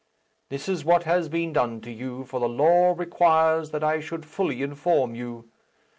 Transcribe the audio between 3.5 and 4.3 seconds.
that I should